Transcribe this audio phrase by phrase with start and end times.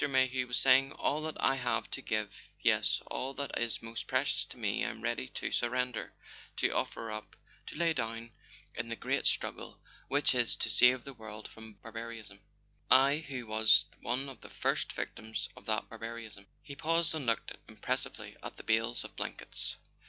[0.09, 4.43] Mayhew was saying: "All that I have to give, yes, all that is most precious
[4.45, 6.11] to me, I am ready to surrender,
[6.55, 7.35] to offer up,
[7.67, 8.31] to lay down
[8.73, 9.77] in the Great Strug¬ gle
[10.07, 12.39] which is to save the world from barbarism.
[12.89, 17.51] I, who was one of the first Victims of that barbarism..." He paused and looked
[17.69, 19.75] impressively at the bales of blankets.